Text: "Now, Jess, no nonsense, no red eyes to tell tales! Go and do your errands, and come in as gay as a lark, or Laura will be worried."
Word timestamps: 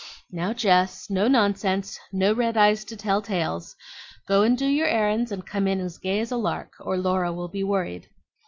"Now, 0.31 0.51
Jess, 0.51 1.11
no 1.11 1.27
nonsense, 1.27 1.99
no 2.11 2.33
red 2.33 2.57
eyes 2.57 2.83
to 2.85 2.97
tell 2.97 3.21
tales! 3.21 3.75
Go 4.27 4.41
and 4.41 4.57
do 4.57 4.65
your 4.65 4.87
errands, 4.87 5.31
and 5.31 5.45
come 5.45 5.67
in 5.67 5.79
as 5.79 5.99
gay 5.99 6.19
as 6.19 6.31
a 6.31 6.37
lark, 6.37 6.73
or 6.79 6.97
Laura 6.97 7.31
will 7.31 7.49
be 7.49 7.63
worried." 7.63 8.09